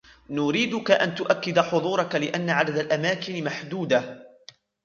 نريدك 0.29 0.91
أن 0.91 1.15
تؤكد 1.15 1.59
حضورك 1.59 2.15
لأن 2.15 2.49
عدد 2.49 2.77
الأماكن 2.77 3.43
محدود. 3.43 4.19